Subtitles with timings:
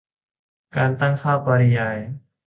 [0.75, 1.97] การตั้งค่าปริยาย